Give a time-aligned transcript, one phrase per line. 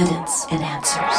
[0.00, 1.16] evidence and answers.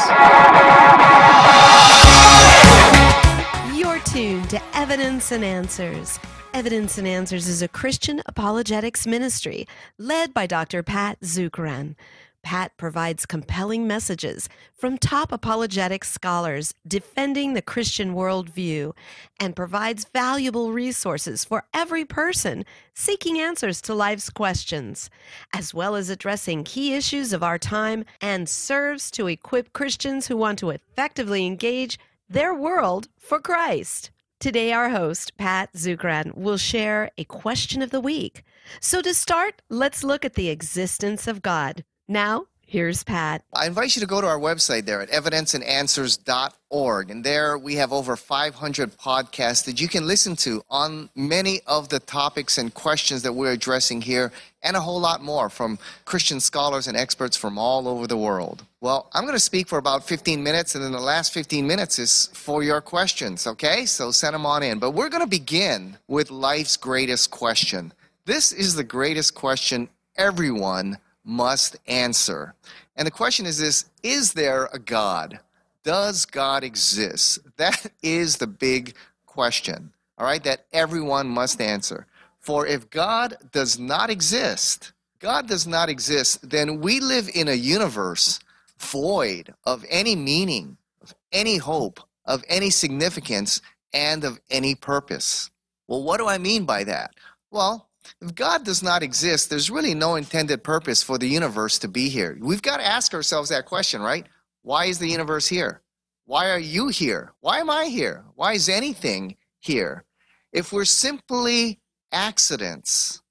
[3.78, 6.20] You're tuned to Evidence and Answers.
[6.56, 9.68] Evidence and Answers is a Christian apologetics ministry
[10.00, 10.82] led by Dr.
[10.82, 11.94] Pat Zukeran.
[12.44, 18.94] Pat provides compelling messages from top apologetic scholars defending the Christian worldview
[19.40, 25.10] and provides valuable resources for every person seeking answers to life's questions,
[25.54, 30.38] as well as addressing key issues of our time and serves to equip Christians who
[30.38, 34.12] want to effectively engage their world for Christ.
[34.40, 38.44] Today, our host, Pat Zukeran, will share a question of the week.
[38.80, 41.84] So, to start, let's look at the existence of God.
[42.12, 43.42] Now, here's Pat.
[43.54, 47.10] I invite you to go to our website there at evidenceandanswers.org.
[47.10, 51.88] And there we have over 500 podcasts that you can listen to on many of
[51.88, 56.42] the topics and questions that we're addressing here, and a whole lot more from Christian
[56.42, 58.66] scholars and experts from all over the world.
[58.82, 61.98] Well, I'm going to speak for about 15 minutes, and then the last 15 minutes
[61.98, 63.86] is for your questions, okay?
[63.86, 64.80] So send them on in.
[64.80, 67.94] But we're going to begin with life's greatest question.
[68.26, 69.88] This is the greatest question
[70.18, 72.54] everyone must answer.
[72.96, 75.40] And the question is this Is there a God?
[75.84, 77.40] Does God exist?
[77.58, 82.06] That is the big question, all right, that everyone must answer.
[82.40, 87.54] For if God does not exist, God does not exist, then we live in a
[87.54, 88.40] universe
[88.80, 93.62] void of any meaning, of any hope, of any significance,
[93.94, 95.52] and of any purpose.
[95.88, 97.14] Well, what do I mean by that?
[97.52, 97.90] Well,
[98.22, 102.10] if God does not exist, there's really no intended purpose for the universe to be
[102.10, 102.38] here.
[102.40, 104.26] We've got to ask ourselves that question, right?
[104.64, 105.82] Why is the universe here?
[106.26, 107.34] Why are you here?
[107.42, 108.24] Why am I here?
[108.36, 110.06] Why is anything here?
[110.54, 111.80] If we're simply
[112.12, 113.22] accidents,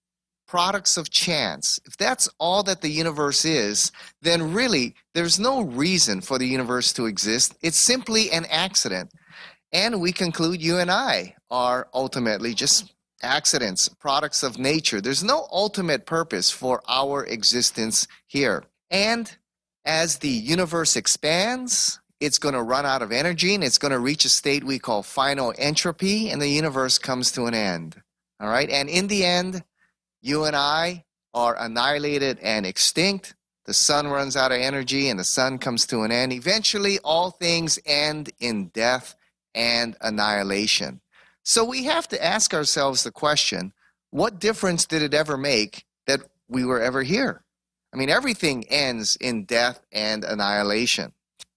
[0.46, 6.20] products of chance, if that's all that the universe is, then really there's no reason
[6.20, 7.56] for the universe to exist.
[7.62, 9.12] It's simply an accident.
[9.72, 12.92] And we conclude you and I are ultimately just
[13.22, 15.00] accidents, products of nature.
[15.00, 18.64] There's no ultimate purpose for our existence here.
[18.90, 19.36] And
[19.84, 23.98] as the universe expands, it's going to run out of energy and it's going to
[23.98, 28.00] reach a state we call final entropy, and the universe comes to an end.
[28.40, 28.68] All right.
[28.68, 29.64] And in the end,
[30.22, 31.04] you and I
[31.34, 33.34] are annihilated and extinct.
[33.66, 36.32] The sun runs out of energy and the sun comes to an end.
[36.32, 39.14] Eventually, all things end in death
[39.54, 41.00] and annihilation.
[41.50, 43.72] So we have to ask ourselves the question
[44.10, 47.42] what difference did it ever make that we were ever here?
[47.92, 51.12] I mean, everything ends in death and annihilation.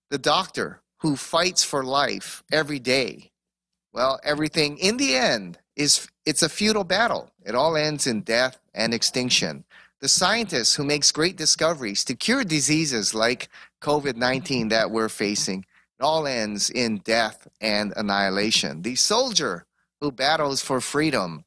[0.10, 3.30] The doctor who fights for life every day,
[3.94, 7.30] well, everything in the end is it's a futile battle.
[7.46, 9.64] It all ends in death and extinction.
[10.00, 13.48] The scientist who makes great discoveries to cure diseases like
[13.82, 15.68] COVID 19 that we're facing,
[16.00, 18.82] it all ends in death and annihilation.
[18.82, 19.68] The soldier
[20.04, 21.46] who battles for freedom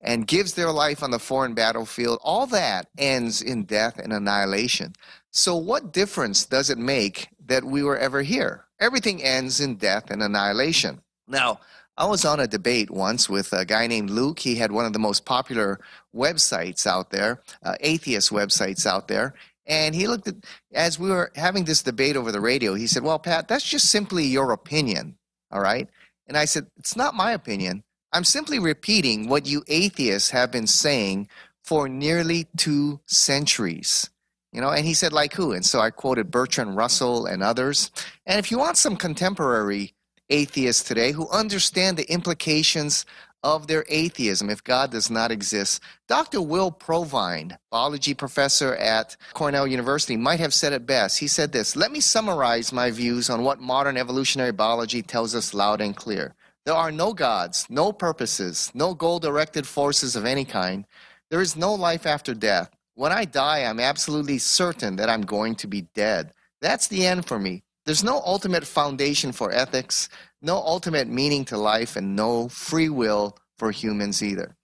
[0.00, 4.94] and gives their life on the foreign battlefield, all that ends in death and annihilation.
[5.30, 8.64] So, what difference does it make that we were ever here?
[8.80, 11.02] Everything ends in death and annihilation.
[11.28, 11.60] Now,
[11.98, 14.38] I was on a debate once with a guy named Luke.
[14.38, 15.78] He had one of the most popular
[16.16, 19.34] websites out there, uh, atheist websites out there.
[19.66, 20.36] And he looked at,
[20.72, 23.90] as we were having this debate over the radio, he said, Well, Pat, that's just
[23.90, 25.16] simply your opinion.
[25.50, 25.88] All right.
[26.32, 27.84] And I said, It's not my opinion.
[28.10, 31.28] I'm simply repeating what you atheists have been saying
[31.62, 34.08] for nearly two centuries.
[34.50, 35.52] You know, and he said, like who?
[35.52, 37.90] And so I quoted Bertrand Russell and others.
[38.24, 39.92] And if you want some contemporary
[40.30, 43.04] atheists today who understand the implications
[43.42, 46.40] of their atheism if God does not exist, Dr.
[46.40, 51.18] Will Provine, biology professor at Cornell University, might have said it best.
[51.18, 55.54] He said this Let me summarize my views on what modern evolutionary biology tells us
[55.54, 56.34] loud and clear.
[56.64, 60.86] There are no gods, no purposes, no goal directed forces of any kind.
[61.30, 62.70] There is no life after death.
[62.94, 66.32] When I die, I'm absolutely certain that I'm going to be dead.
[66.60, 67.64] That's the end for me.
[67.84, 70.08] There's no ultimate foundation for ethics,
[70.42, 74.56] no ultimate meaning to life, and no free will for humans either.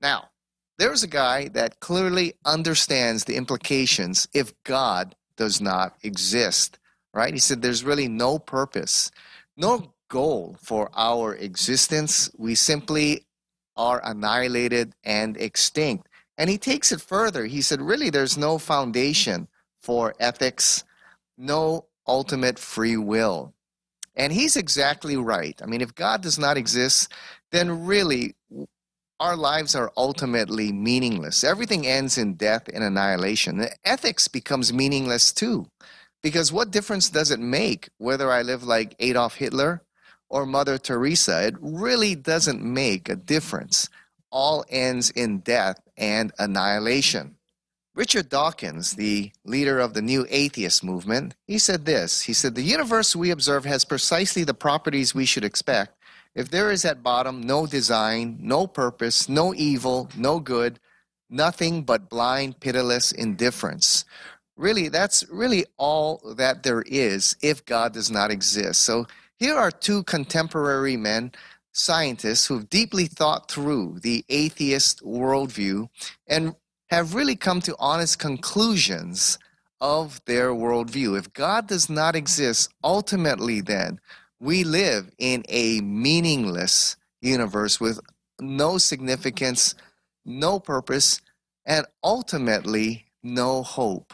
[0.00, 0.28] Now,
[0.78, 6.78] there's a guy that clearly understands the implications if God does not exist,
[7.14, 7.32] right?
[7.32, 9.10] He said there's really no purpose,
[9.56, 12.30] no goal for our existence.
[12.36, 13.26] We simply
[13.76, 16.08] are annihilated and extinct.
[16.36, 17.46] And he takes it further.
[17.46, 19.48] He said, really, there's no foundation
[19.80, 20.84] for ethics,
[21.38, 23.54] no ultimate free will.
[24.14, 25.58] And he's exactly right.
[25.62, 27.12] I mean, if God does not exist,
[27.50, 28.34] then really
[29.20, 31.44] our lives are ultimately meaningless.
[31.44, 33.66] Everything ends in death and annihilation.
[33.84, 35.66] Ethics becomes meaningless too.
[36.22, 39.82] Because what difference does it make whether I live like Adolf Hitler
[40.28, 41.46] or Mother Teresa?
[41.46, 43.88] It really doesn't make a difference.
[44.30, 47.36] All ends in death and annihilation.
[47.94, 52.22] Richard Dawkins, the leader of the new atheist movement, he said this.
[52.22, 55.98] He said, The universe we observe has precisely the properties we should expect.
[56.34, 60.80] If there is at bottom no design, no purpose, no evil, no good,
[61.28, 64.06] nothing but blind, pitiless indifference.
[64.56, 68.80] Really, that's really all that there is if God does not exist.
[68.80, 69.06] So
[69.38, 71.32] here are two contemporary men,
[71.72, 75.88] scientists, who've deeply thought through the atheist worldview
[76.26, 76.54] and
[76.92, 79.38] have really come to honest conclusions
[79.80, 81.18] of their worldview.
[81.18, 83.98] If God does not exist, ultimately, then
[84.40, 87.98] we live in a meaningless universe with
[88.38, 89.74] no significance,
[90.26, 91.22] no purpose,
[91.64, 94.12] and ultimately no hope.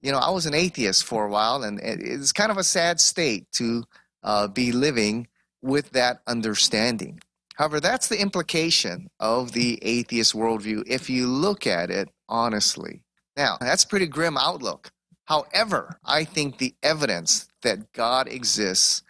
[0.00, 3.00] You know, I was an atheist for a while, and it's kind of a sad
[3.00, 3.84] state to
[4.22, 5.28] uh, be living
[5.60, 7.20] with that understanding.
[7.54, 13.02] However, that's the implication of the atheist worldview if you look at it honestly.
[13.36, 14.90] Now, that's a pretty grim outlook.
[15.26, 19.02] However, I think the evidence that God exists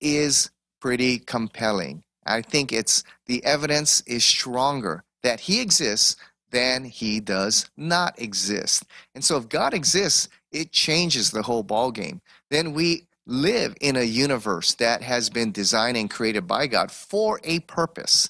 [0.00, 0.50] is
[0.80, 2.04] pretty compelling.
[2.26, 6.16] I think it's the evidence is stronger that he exists
[6.50, 8.84] than he does not exist.
[9.14, 12.20] And so if God exists, it changes the whole ballgame.
[12.50, 17.40] Then we live in a universe that has been designed and created by God for
[17.44, 18.28] a purpose.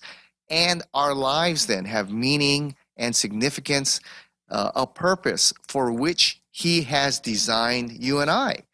[0.49, 4.01] And our lives then have meaning and significance,
[4.49, 8.65] uh, a purpose for which He has designed you and I.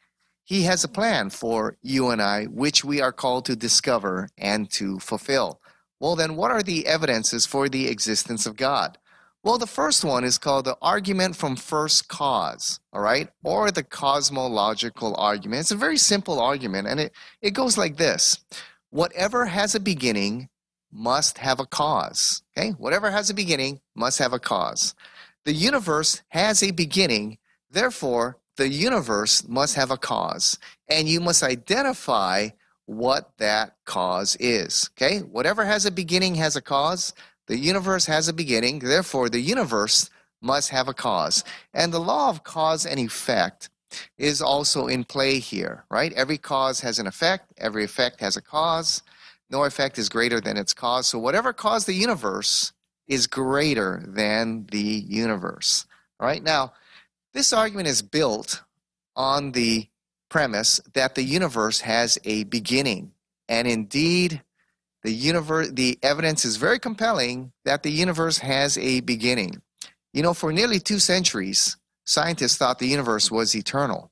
[0.45, 4.69] He has a plan for you and I, which we are called to discover and
[4.73, 5.61] to fulfill.
[6.01, 8.99] Well, then, what are the evidences for the existence of God?
[9.43, 13.83] Well, the first one is called the argument from first cause, all right, or the
[13.83, 15.61] cosmological argument.
[15.61, 18.45] It's a very simple argument, and it, it goes like this
[18.91, 20.49] Whatever has a beginning
[20.93, 22.43] must have a cause.
[22.57, 22.71] Okay?
[22.71, 24.95] Whatever has a beginning must have a cause.
[25.45, 27.39] The universe has a beginning,
[27.71, 30.59] therefore, the universe must have a cause.
[30.89, 32.51] And you must identify
[32.87, 34.91] what that cause is.
[34.95, 35.21] Okay?
[35.21, 37.15] Whatever has a beginning has a cause.
[37.51, 40.09] The universe has a beginning, therefore, the universe
[40.41, 41.43] must have a cause.
[41.75, 43.71] And the law of cause and effect
[44.17, 46.13] is also in play here, right?
[46.13, 49.03] Every cause has an effect, every effect has a cause.
[49.51, 51.09] No effect is greater than its cause.
[51.09, 52.73] So, whatever caused the universe
[53.09, 55.87] is greater than the universe.
[56.21, 56.75] Right now,
[57.35, 58.63] this argument is built
[59.17, 59.89] on the
[60.29, 63.11] premise that the universe has a beginning.
[63.49, 64.41] And indeed,
[65.03, 69.63] the universe the evidence is very compelling that the universe has a beginning.
[70.13, 74.11] You know for nearly two centuries scientists thought the universe was eternal.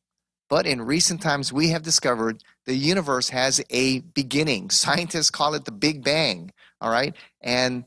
[0.48, 4.70] But in recent times we have discovered the universe has a beginning.
[4.70, 7.14] Scientists call it the big bang all right?
[7.40, 7.84] And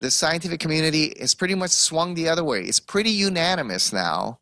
[0.00, 2.62] the scientific community has pretty much swung the other way.
[2.62, 4.38] It's pretty unanimous now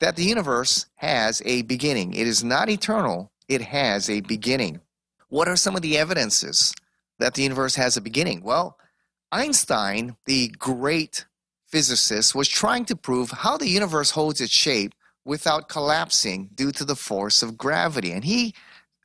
[0.00, 2.14] that the universe has a beginning.
[2.14, 3.30] It is not eternal.
[3.48, 4.80] It has a beginning.
[5.28, 6.72] What are some of the evidences
[7.18, 8.42] that the universe has a beginning?
[8.42, 8.78] Well,
[9.32, 11.26] Einstein, the great
[11.66, 14.94] physicist, was trying to prove how the universe holds its shape
[15.24, 18.12] without collapsing due to the force of gravity.
[18.12, 18.54] And he,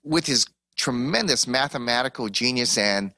[0.03, 0.45] with his
[0.77, 3.13] tremendous mathematical genius and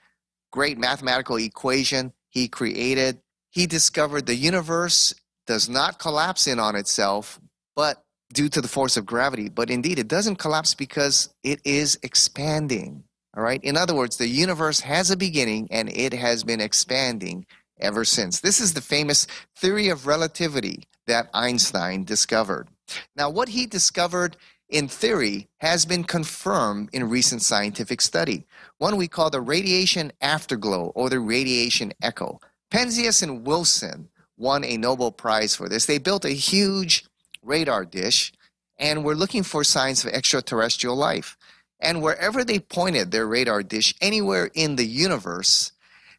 [0.51, 3.19] great mathematical equation he created,
[3.51, 5.13] he discovered the universe
[5.45, 7.39] does not collapse in on itself,
[7.75, 9.49] but due to the force of gravity.
[9.49, 13.03] But indeed, it doesn't collapse because it is expanding.
[13.35, 13.63] All right.
[13.63, 17.45] In other words, the universe has a beginning and it has been expanding
[17.79, 18.39] ever since.
[18.39, 19.27] This is the famous
[19.57, 22.69] theory of relativity that Einstein discovered.
[23.15, 24.37] Now, what he discovered
[24.69, 28.45] in theory has been confirmed in recent scientific study,
[28.77, 32.39] one we call the radiation afterglow or the radiation echo.
[32.71, 35.85] Penzias and Wilson won a Nobel Prize for this.
[35.85, 37.05] They built a huge
[37.43, 38.33] radar dish
[38.77, 41.37] and were looking for signs of extraterrestrial life.
[41.79, 45.71] And wherever they pointed their radar dish anywhere in the universe,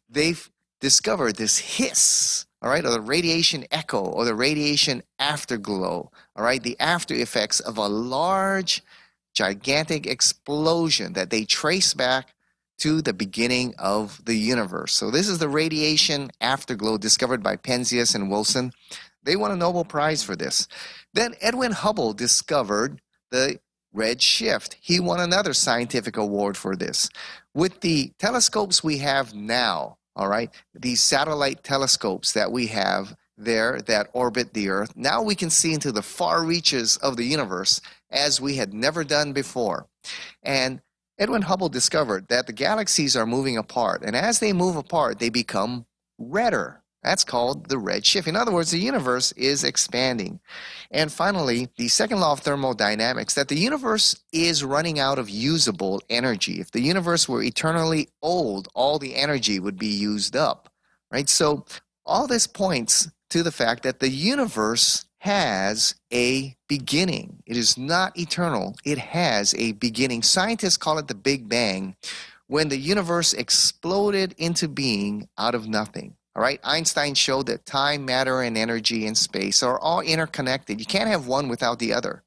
[0.09, 0.49] they've
[0.79, 6.61] discovered this hiss, all right, or the radiation echo or the radiation afterglow, all right,
[6.61, 8.83] the after effects of a large,
[9.33, 12.33] gigantic explosion that they trace back
[12.77, 14.93] to the beginning of the universe.
[14.93, 18.71] So this is the radiation afterglow discovered by Penzias and Wilson.
[19.23, 20.67] They won a Nobel Prize for this.
[21.13, 23.59] Then Edwin Hubble discovered the
[23.97, 24.77] red shift.
[24.79, 27.09] He won another scientific award for this.
[27.53, 33.81] With the telescopes we have now, all right, these satellite telescopes that we have there
[33.81, 34.95] that orbit the Earth.
[34.95, 39.03] Now we can see into the far reaches of the universe as we had never
[39.03, 39.87] done before.
[40.41, 40.81] And
[41.19, 45.29] Edwin Hubble discovered that the galaxies are moving apart, and as they move apart, they
[45.29, 45.85] become
[46.19, 46.83] redder.
[47.07, 48.27] That's called the red shift.
[48.27, 50.41] In other words, the universe is expanding.
[50.91, 56.01] And finally, the second law of thermodynamics that the universe is running out of usable
[56.09, 56.59] energy.
[56.59, 60.67] If the universe were eternally old, all the energy would be used up.
[61.09, 61.29] Right?
[61.29, 61.63] So
[62.05, 67.41] all this points to the fact that the universe has a beginning.
[67.45, 70.23] It is not eternal, it has a beginning.
[70.23, 71.95] Scientists call it the Big Bang
[72.47, 76.16] when the universe exploded into being out of nothing.
[76.37, 80.79] All right, Einstein showed that time, matter, and energy and space are all interconnected.
[80.79, 82.21] You can't have one without the other.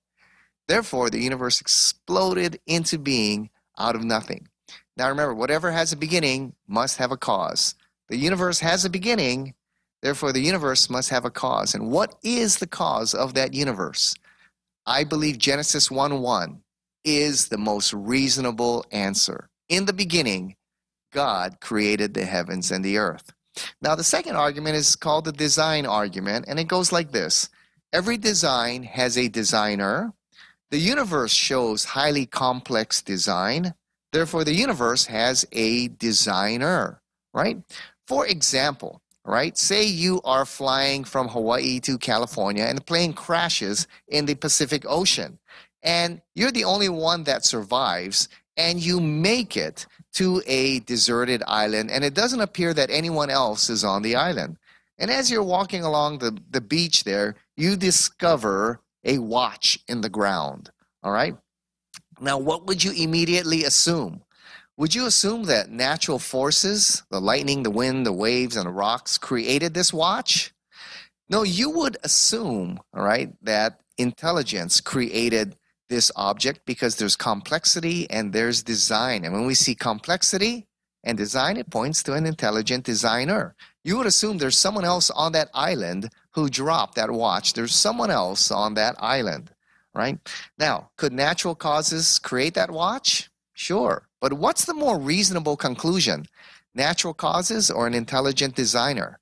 [0.66, 4.48] Therefore, the universe exploded into being out of nothing.
[4.96, 7.76] Now remember, whatever has a beginning must have a cause.
[8.08, 9.54] The universe has a beginning,
[10.02, 11.76] therefore, the universe must have a cause.
[11.76, 14.16] And what is the cause of that universe?
[14.86, 16.60] I believe Genesis 1 1
[17.04, 19.50] is the most reasonable answer.
[19.68, 20.56] In the beginning,
[21.12, 23.32] God created the heavens and the earth.
[23.82, 27.48] Now, the second argument is called the design argument, and it goes like this
[27.92, 30.12] Every design has a designer.
[30.70, 33.74] The universe shows highly complex design.
[34.12, 37.00] Therefore, the universe has a designer,
[37.34, 37.58] right?
[38.06, 43.86] For example, right, say you are flying from Hawaii to California and the plane crashes
[44.08, 45.38] in the Pacific Ocean,
[45.82, 51.90] and you're the only one that survives, and you make it to a deserted island,
[51.90, 54.56] and it doesn't appear that anyone else is on the island.
[54.98, 60.08] And as you're walking along the, the beach there, you discover a watch in the
[60.08, 60.70] ground.
[61.02, 61.36] All right?
[62.20, 64.22] Now, what would you immediately assume?
[64.76, 69.18] Would you assume that natural forces, the lightning, the wind, the waves, and the rocks,
[69.18, 70.52] created this watch?
[71.28, 75.56] No, you would assume, all right, that intelligence created
[75.90, 79.24] this object because there's complexity and there's design.
[79.24, 80.66] And when we see complexity
[81.04, 83.54] and design, it points to an intelligent designer.
[83.84, 87.52] You would assume there's someone else on that island who dropped that watch.
[87.52, 89.50] There's someone else on that island,
[89.94, 90.18] right?
[90.58, 93.30] Now, could natural causes create that watch?
[93.52, 94.06] Sure.
[94.20, 96.26] But what's the more reasonable conclusion?
[96.74, 99.18] Natural causes or an intelligent designer?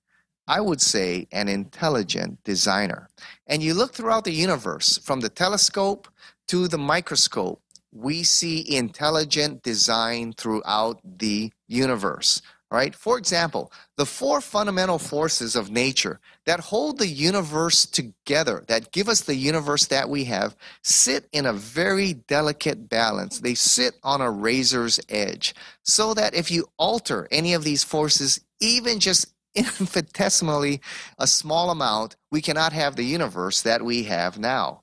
[0.48, 3.10] I would say an intelligent designer.
[3.46, 6.08] And you look throughout the universe from the telescope
[6.48, 7.62] to the microscope,
[7.92, 12.42] we see intelligent design throughout the universe.
[12.70, 12.94] Right?
[12.94, 19.08] For example, the four fundamental forces of nature that hold the universe together, that give
[19.08, 23.40] us the universe that we have, sit in a very delicate balance.
[23.40, 25.54] They sit on a razor's edge.
[25.82, 30.82] So that if you alter any of these forces, even just infinitesimally
[31.18, 34.82] a small amount, we cannot have the universe that we have now.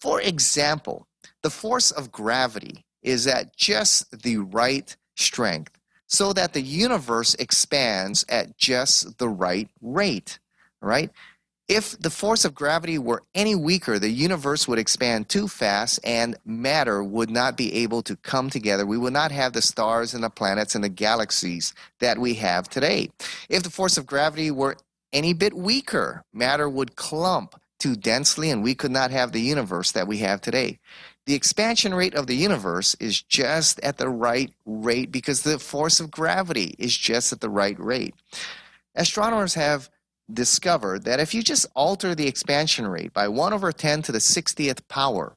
[0.00, 1.06] For example,
[1.42, 8.24] the force of gravity is at just the right strength so that the universe expands
[8.28, 10.38] at just the right rate,
[10.80, 11.10] right?
[11.66, 16.36] If the force of gravity were any weaker, the universe would expand too fast and
[16.44, 18.84] matter would not be able to come together.
[18.84, 22.68] We would not have the stars and the planets and the galaxies that we have
[22.68, 23.08] today.
[23.48, 24.76] If the force of gravity were
[25.14, 29.92] any bit weaker, matter would clump too densely and we could not have the universe
[29.92, 30.78] that we have today.
[31.26, 36.00] The expansion rate of the universe is just at the right rate because the force
[36.00, 38.14] of gravity is just at the right rate.
[38.94, 39.90] Astronomers have
[40.32, 44.18] discovered that if you just alter the expansion rate by 1 over 10 to the
[44.18, 45.36] 60th power,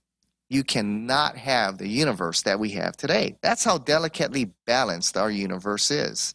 [0.49, 3.35] you cannot have the universe that we have today.
[3.41, 6.33] That's how delicately balanced our universe is.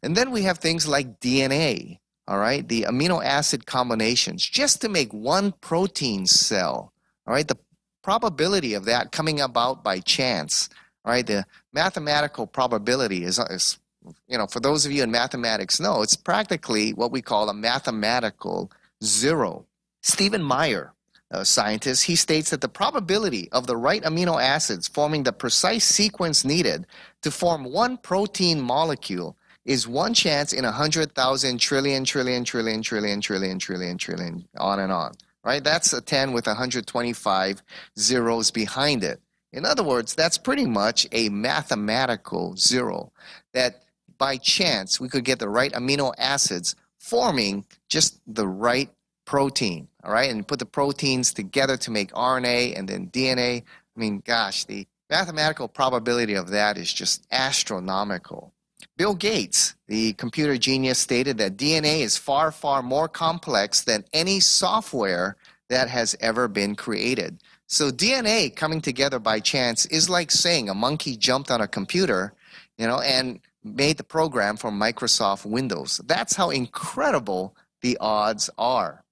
[0.00, 1.98] And then we have things like DNA,
[2.30, 6.92] all right, the amino acid combinations, just to make one protein cell,
[7.26, 7.58] all right, the
[8.04, 10.68] probability of that coming about by chance,
[11.04, 13.80] all right, the mathematical probability is, is
[14.28, 17.54] you know, for those of you in mathematics know, it's practically what we call a
[17.54, 18.70] mathematical
[19.02, 19.66] zero.
[20.02, 20.92] Stephen Meyer,
[21.32, 25.84] a scientist, he states that the probability of the right amino acids forming the precise
[25.84, 26.86] sequence needed
[27.22, 32.82] to form one protein molecule is one chance in a hundred thousand trillion, trillion, trillion,
[32.82, 35.12] trillion, trillion, trillion, trillion, on and on.
[35.44, 35.64] Right?
[35.64, 37.62] That's a 10 with 125
[37.98, 39.20] zeros behind it.
[39.52, 43.10] In other words, that's pretty much a mathematical zero
[43.52, 43.84] that
[44.18, 48.90] by chance we could get the right amino acids forming just the right
[49.24, 49.88] protein.
[50.04, 50.30] All right?
[50.30, 53.62] And put the proteins together to make RNA and then DNA.
[53.96, 58.52] I mean, gosh, the mathematical probability of that is just astronomical.
[59.00, 64.40] Bill Gates, the computer genius, stated that DNA is far, far more complex than any
[64.40, 65.38] software
[65.70, 67.42] that has ever been created.
[67.66, 72.34] So DNA coming together by chance is like saying a monkey jumped on a computer,
[72.76, 76.02] you know, and made the program for Microsoft Windows.
[76.04, 79.02] That's how incredible the odds are.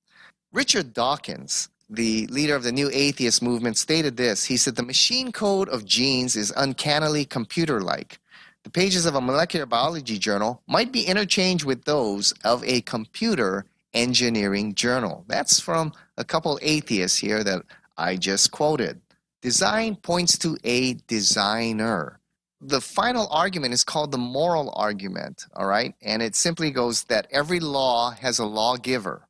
[0.53, 4.45] Richard Dawkins, the leader of the new atheist movement, stated this.
[4.45, 8.19] He said, The machine code of genes is uncannily computer like.
[8.65, 13.65] The pages of a molecular biology journal might be interchanged with those of a computer
[13.95, 15.25] engineering journal.
[15.29, 17.63] That's from a couple atheists here that
[17.97, 19.01] I just quoted.
[19.41, 22.21] Design points to a designer.
[22.61, 25.95] The final argument is called the moral argument, all right?
[26.03, 29.29] And it simply goes that every law has a lawgiver.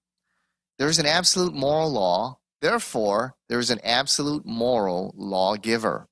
[0.79, 6.09] There's an absolute moral law, therefore, there's an absolute moral lawgiver.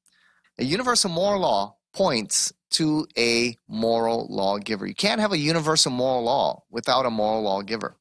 [0.58, 4.86] A universal moral law points to a moral lawgiver.
[4.86, 7.96] You can't have a universal moral law without a moral lawgiver.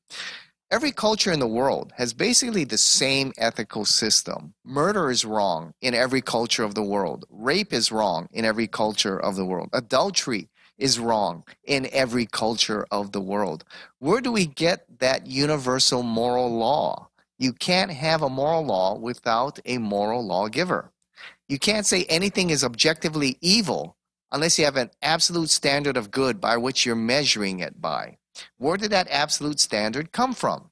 [0.72, 4.56] Every culture in the world has basically the same ethical system.
[4.66, 7.26] Murder is wrong in every culture of the world.
[7.30, 9.70] Rape is wrong in every culture of the world.
[9.74, 13.64] Adultery is wrong in every culture of the world.
[14.00, 17.10] Where do we get that universal moral law?
[17.38, 20.92] You can't have a moral law without a moral lawgiver.
[21.48, 23.98] You can't say anything is objectively evil
[24.36, 28.18] unless you have an absolute standard of good by which you're measuring it by.
[28.58, 30.72] Where did that absolute standard come from?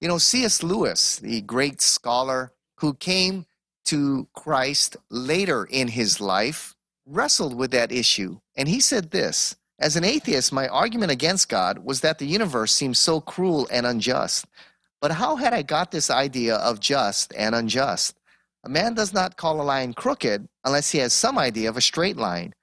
[0.00, 0.62] You know, C.S.
[0.62, 3.46] Lewis, the great scholar who came
[3.86, 8.38] to Christ later in his life, wrestled with that issue.
[8.56, 12.72] And he said this As an atheist, my argument against God was that the universe
[12.72, 14.46] seemed so cruel and unjust.
[15.00, 18.16] But how had I got this idea of just and unjust?
[18.62, 21.82] A man does not call a line crooked unless he has some idea of a
[21.82, 22.54] straight line.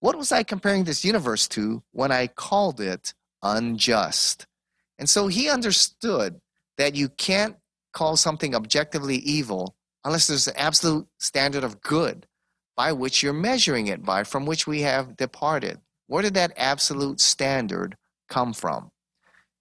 [0.00, 4.46] What was I comparing this universe to when I called it unjust?
[4.98, 6.40] And so he understood
[6.78, 7.56] that you can't
[7.92, 12.26] call something objectively evil unless there's an absolute standard of good
[12.76, 15.78] by which you're measuring it by, from which we have departed.
[16.06, 17.96] Where did that absolute standard
[18.28, 18.90] come from?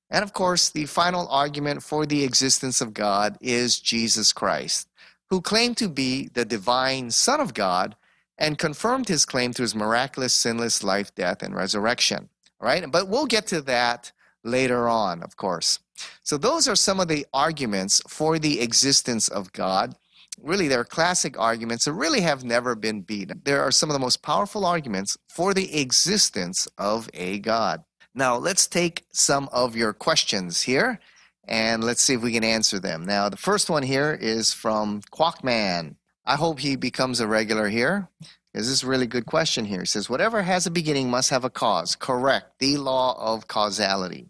[0.10, 4.88] And of course, the final argument for the existence of God is Jesus Christ,
[5.30, 7.96] who claimed to be the divine Son of God
[8.40, 12.30] and confirmed his claim through his miraculous, sinless life, death, and resurrection.
[12.60, 12.90] Right?
[12.92, 14.12] But we'll get to that
[14.44, 15.80] later on, of course.
[16.24, 19.96] So, those are some of the arguments for the existence of God.
[20.42, 23.42] Really, they're classic arguments that really have never been beaten.
[23.44, 27.84] There are some of the most powerful arguments for the existence of a God.
[28.16, 31.00] Now, let's take some of your questions here
[31.48, 33.06] and let's see if we can answer them.
[33.06, 35.96] Now, the first one here is from Quackman.
[36.30, 38.08] I hope he becomes a regular here.
[38.54, 39.80] This is a really good question here.
[39.80, 41.96] He says, Whatever has a beginning must have a cause.
[41.96, 42.60] Correct.
[42.60, 44.28] The law of causality.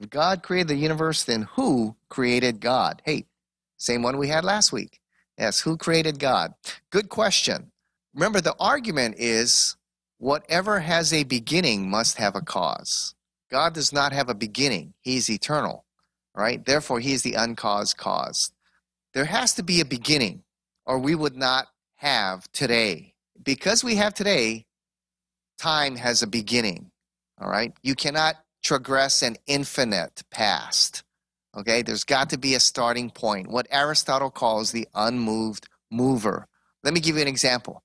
[0.00, 3.02] If God created the universe, then who created God?
[3.04, 3.26] Hey,
[3.76, 5.00] same one we had last week.
[5.36, 6.54] Yes, who created God?
[6.88, 7.70] Good question.
[8.14, 9.76] Remember, the argument is
[10.16, 13.14] whatever has a beginning must have a cause.
[13.50, 15.84] God does not have a beginning, He's eternal,
[16.34, 16.64] right?
[16.64, 18.52] Therefore, He is the uncaused cause.
[19.12, 20.44] There has to be a beginning
[20.86, 21.66] or we would not
[21.96, 23.14] have today.
[23.42, 24.66] Because we have today,
[25.58, 26.90] time has a beginning.
[27.40, 27.72] All right?
[27.82, 31.02] You cannot transgress an infinite past.
[31.56, 31.82] Okay?
[31.82, 36.46] There's got to be a starting point, what Aristotle calls the unmoved mover.
[36.84, 37.82] Let me give you an example.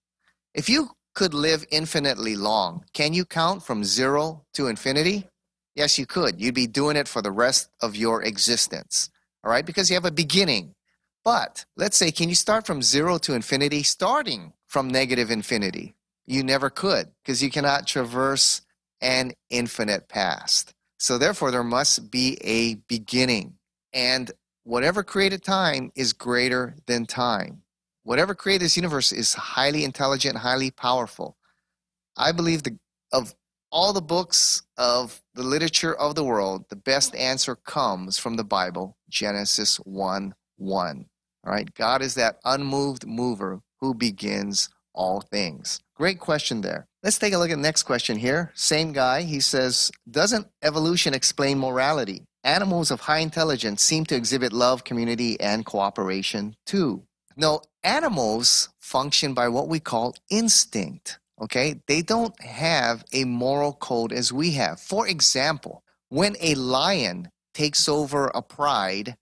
[0.54, 5.28] If you could live infinitely long, can you count from zero to infinity?
[5.76, 6.42] Yes, you could.
[6.42, 9.10] You'd be doing it for the rest of your existence.
[9.44, 9.66] All right?
[9.66, 10.74] Because you have a beginning.
[11.28, 15.94] But let's say, can you start from zero to infinity, starting from negative infinity?
[16.26, 18.62] You never could because you cannot traverse
[19.02, 20.74] an infinite past.
[21.00, 23.56] So, therefore, there must be a beginning.
[23.92, 24.32] And
[24.64, 27.62] whatever created time is greater than time.
[28.04, 31.36] Whatever created this universe is highly intelligent, highly powerful.
[32.16, 32.80] I believe the,
[33.12, 33.36] of
[33.70, 38.46] all the books of the literature of the world, the best answer comes from the
[38.46, 41.06] Bible, Genesis 1 1.
[41.48, 45.80] All right, God is that unmoved mover who begins all things.
[45.96, 46.88] Great question there.
[47.04, 48.52] Let's take a look at the next question here.
[48.54, 49.22] Same guy.
[49.22, 52.26] He says, Doesn't evolution explain morality?
[52.44, 57.04] Animals of high intelligence seem to exhibit love, community, and cooperation too.
[57.38, 61.18] No, animals function by what we call instinct.
[61.42, 64.82] Okay, they don't have a moral code as we have.
[64.82, 69.16] For example, when a lion takes over a pride,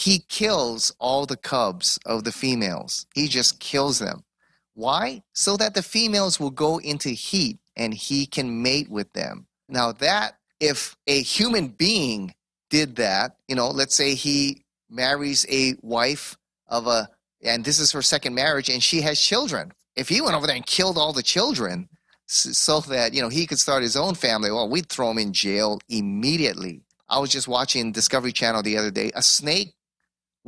[0.00, 3.06] he kills all the cubs of the females.
[3.14, 4.24] He just kills them.
[4.72, 5.22] Why?
[5.34, 9.46] So that the females will go into heat and he can mate with them.
[9.68, 12.34] Now, that, if a human being
[12.70, 16.36] did that, you know, let's say he marries a wife
[16.68, 17.08] of a,
[17.42, 19.70] and this is her second marriage, and she has children.
[19.96, 21.90] If he went over there and killed all the children
[22.26, 25.34] so that, you know, he could start his own family, well, we'd throw him in
[25.34, 26.80] jail immediately.
[27.08, 29.10] I was just watching Discovery Channel the other day.
[29.14, 29.74] A snake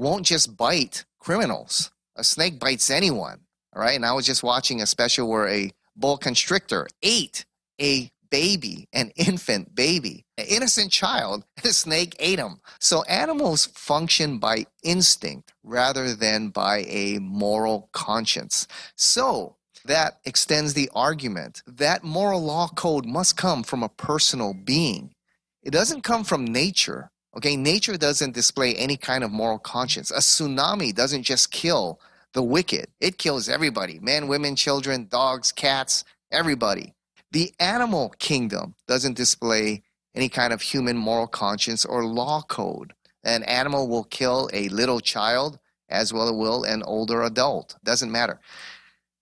[0.03, 1.91] won't just bite criminals.
[2.17, 3.41] A snake bites anyone.
[3.75, 3.97] All right.
[3.97, 7.45] And I was just watching a special where a boa constrictor ate
[7.81, 11.45] a baby, an infant baby, an innocent child.
[11.57, 12.61] and The snake ate him.
[12.81, 18.67] So animals function by instinct rather than by a moral conscience.
[18.97, 25.15] So that extends the argument that moral law code must come from a personal being.
[25.63, 27.11] It doesn't come from nature.
[27.37, 30.11] Okay, nature doesn't display any kind of moral conscience.
[30.11, 31.99] A tsunami doesn't just kill
[32.35, 36.95] the wicked, it kills everybody men, women, children, dogs, cats, everybody.
[37.31, 39.83] The animal kingdom doesn't display
[40.15, 42.93] any kind of human moral conscience or law code.
[43.25, 47.77] An animal will kill a little child as well as will an older adult.
[47.85, 48.41] Doesn't matter.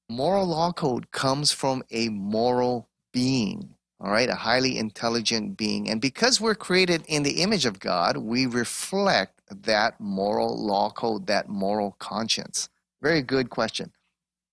[0.09, 5.91] Moral law code comes from a moral being all right, a highly intelligent being.
[5.91, 11.27] And because we're created in the image of God, we reflect that moral law code,
[11.27, 12.69] that moral conscience.
[13.03, 13.93] Very good question.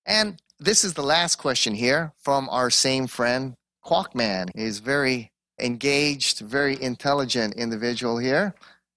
[0.05, 3.55] And this is the last question here from our same friend,
[3.85, 4.49] Quackman.
[4.55, 8.53] He's very engaged, very intelligent individual here.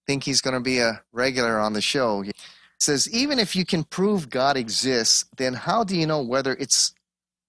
[0.07, 2.23] Think he's going to be a regular on the show.
[2.23, 2.33] He
[2.79, 6.95] says, even if you can prove God exists, then how do you know whether it's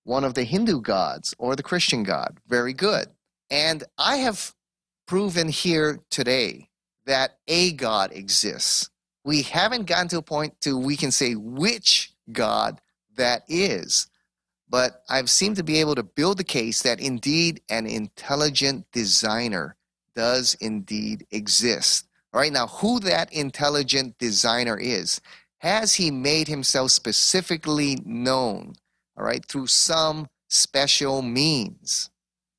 [0.04, 2.38] one of the Hindu gods or the Christian God.
[2.48, 3.08] Very good.
[3.50, 4.54] And I have
[5.08, 6.70] proven here today
[7.06, 8.90] that a God exists.
[9.24, 12.82] We haven't gotten to a point to we can say which God
[13.16, 14.08] that is.
[14.70, 19.76] But I've seemed to be able to build the case that indeed an intelligent designer
[20.16, 22.08] does indeed exist.
[22.34, 25.20] All right, now who that intelligent designer is,
[25.58, 28.74] has he made himself specifically known
[29.22, 32.10] all right, through some special means.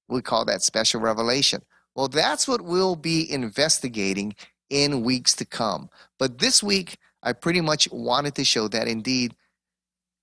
[0.09, 1.61] We call that special revelation.
[1.97, 4.37] Well, that's what we'll be investigating
[4.71, 5.91] in weeks to come.
[6.21, 9.35] But this week, I pretty much wanted to show that indeed,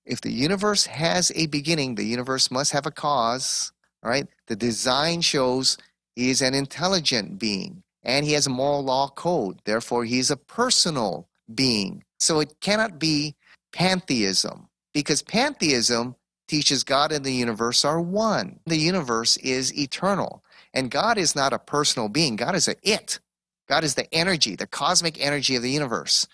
[0.06, 3.74] if the universe has a beginning, the universe must have a cause.
[4.02, 5.78] All right, the design shows
[6.16, 9.60] he is an intelligent being and he has a moral law code.
[9.66, 12.06] Therefore, he's a personal being.
[12.18, 13.36] So it cannot be
[13.74, 16.16] pantheism because pantheism
[16.50, 18.60] teaches God and the universe are one.
[18.66, 20.44] The universe is eternal.
[20.74, 23.20] And God is not a personal being, God is a it.
[23.68, 26.28] God is the energy, the cosmic energy of the universe.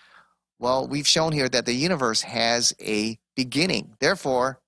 [0.58, 3.96] Well, we've shown here that the universe has a beginning.
[4.00, 4.62] Therefore,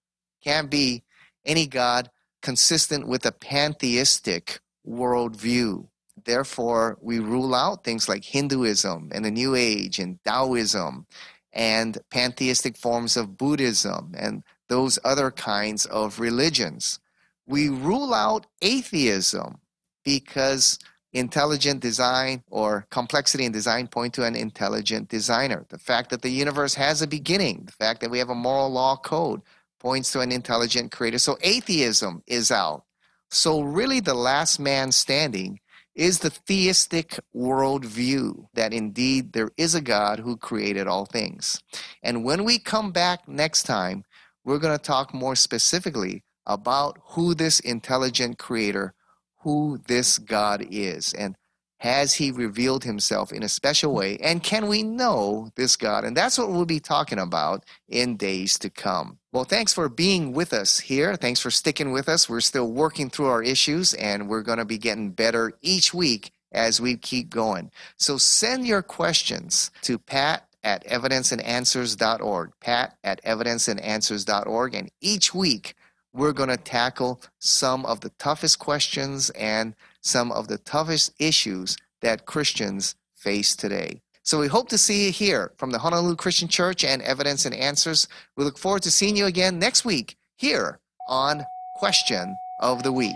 [0.43, 1.03] can't be
[1.45, 2.09] any God
[2.41, 5.87] consistent with a pantheistic worldview.
[6.25, 11.05] Therefore, we rule out things like Hinduism and the New Age and Taoism
[11.53, 16.99] and pantheistic forms of Buddhism and those other kinds of religions.
[17.45, 19.59] We rule out atheism
[20.03, 20.79] because
[21.13, 25.65] intelligent design or complexity in design point to an intelligent designer.
[25.69, 28.69] The fact that the universe has a beginning, the fact that we have a moral
[28.69, 29.41] law code
[29.79, 31.17] points to an intelligent creator.
[31.19, 32.83] So atheism is out.
[33.29, 35.59] So, really, the last man standing
[35.95, 41.61] is the theistic worldview that indeed there is a God who created all things.
[42.03, 44.05] And when we come back next time,
[44.47, 48.93] we're going to talk more specifically about who this intelligent creator,
[49.41, 51.35] who this God is, and
[51.81, 54.17] has he revealed himself in a special way?
[54.17, 56.05] And can we know this God?
[56.05, 59.19] And that's what we'll be talking about in days to come.
[59.33, 61.15] Well, thanks for being with us here.
[61.17, 62.29] Thanks for sticking with us.
[62.29, 66.31] We're still working through our issues, and we're going to be getting better each week
[66.53, 67.69] as we keep going.
[67.97, 74.75] So send your questions to Pat at evidenceandanswers.org, pat at evidenceandanswers.org.
[74.75, 75.75] And each week,
[76.13, 81.77] we're going to tackle some of the toughest questions and some of the toughest issues
[82.01, 84.01] that Christians face today.
[84.23, 87.55] So we hope to see you here from the Honolulu Christian Church and Evidence and
[87.55, 88.09] Answers.
[88.35, 91.45] We look forward to seeing you again next week here on
[91.77, 93.15] Question of the Week.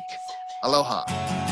[0.64, 1.51] Aloha.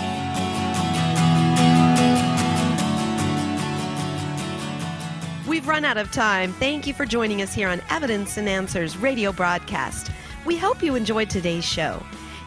[5.59, 6.53] We've run out of time.
[6.53, 10.09] Thank you for joining us here on Evidence and Answers radio broadcast.
[10.45, 12.01] We hope you enjoyed today's show.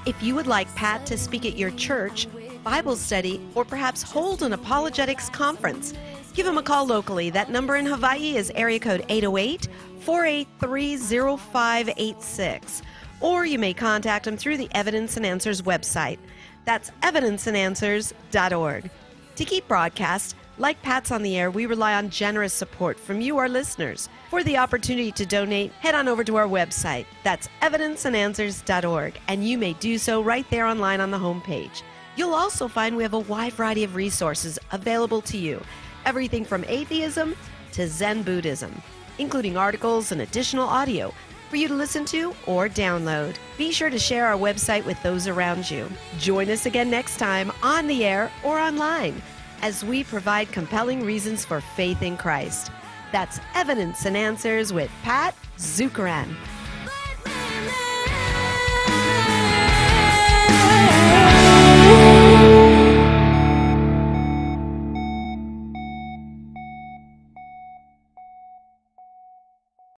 [0.07, 2.27] If you would like Pat to speak at your church,
[2.65, 5.93] Bible study, or perhaps hold an apologetics conference,
[6.33, 7.29] give him a call locally.
[7.29, 9.69] That number in Hawaii is area code 808
[10.01, 10.97] 483
[11.37, 12.83] 0586.
[13.21, 16.19] Or you may contact him through the Evidence and Answers website.
[16.65, 18.91] That's evidenceandanswers.org.
[19.37, 23.39] To keep broadcast, like Pat's on the air, we rely on generous support from you,
[23.39, 24.09] our listeners.
[24.31, 27.07] For the opportunity to donate, head on over to our website.
[27.25, 31.83] That's evidenceandanswers.org, and you may do so right there online on the homepage.
[32.17, 35.63] You'll also find we have a wide variety of resources available to you
[36.05, 37.35] everything from atheism
[37.71, 38.83] to Zen Buddhism,
[39.19, 41.15] including articles and additional audio
[41.49, 43.37] for you to listen to or download.
[43.57, 45.89] Be sure to share our website with those around you.
[46.19, 49.23] Join us again next time on the air or online
[49.63, 52.71] as we provide compelling reasons for faith in Christ.
[53.13, 56.37] That's Evidence and Answers with Pat Zukeran.